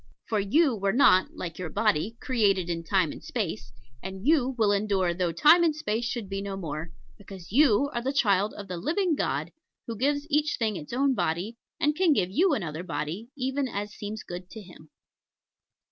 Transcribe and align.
For 0.25 0.39
you 0.39 0.75
were 0.75 0.93
not, 0.93 1.35
like 1.35 1.59
your 1.59 1.69
body, 1.69 2.17
created 2.19 2.71
in 2.71 2.83
Time 2.83 3.11
and 3.11 3.23
Space; 3.23 3.71
and 4.01 4.25
you 4.25 4.55
will 4.57 4.71
endure 4.71 5.13
though 5.13 5.31
Time 5.31 5.63
and 5.63 5.75
Space 5.75 6.05
should 6.05 6.27
be 6.27 6.41
no 6.41 6.57
more: 6.57 6.89
because 7.19 7.51
you 7.51 7.91
are 7.93 8.01
the 8.01 8.11
child 8.11 8.51
of 8.55 8.67
the 8.67 8.77
Living 8.77 9.13
God, 9.15 9.51
who 9.85 9.95
gives 9.95 10.23
to 10.23 10.35
each 10.35 10.55
thing 10.57 10.75
its 10.75 10.91
own 10.91 11.13
body, 11.13 11.59
and 11.79 11.95
can 11.95 12.13
give 12.13 12.31
you 12.31 12.55
another 12.55 12.81
body, 12.83 13.29
even 13.37 13.67
as 13.67 13.93
seems 13.93 14.23
good 14.23 14.49
to 14.49 14.59
Him. 14.63 14.89